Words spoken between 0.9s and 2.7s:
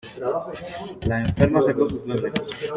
La enferma secó sus lágrimas.